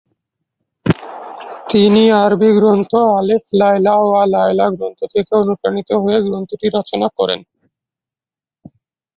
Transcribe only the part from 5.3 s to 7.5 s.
অনুপ্রাণিত হয়ে গ্রন্থটি রচনা করেন।